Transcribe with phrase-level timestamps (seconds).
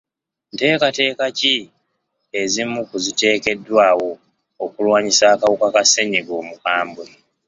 [0.53, 1.55] Nteekateeka ki
[2.41, 4.09] ezimu ku ziteekeddwawo
[4.65, 7.05] okulwanyisa akawuka ka ssenyiga omukambwe?